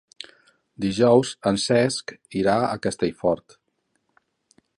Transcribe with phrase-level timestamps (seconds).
[0.85, 3.59] Dijous en Cesc irà a Castellfort.